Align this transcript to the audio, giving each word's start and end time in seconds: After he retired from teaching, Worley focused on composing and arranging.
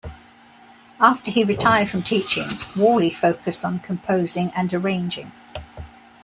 After 0.99 1.29
he 1.29 1.43
retired 1.43 1.87
from 1.89 2.01
teaching, 2.01 2.47
Worley 2.75 3.11
focused 3.11 3.63
on 3.63 3.77
composing 3.77 4.49
and 4.55 4.73
arranging. 4.73 5.31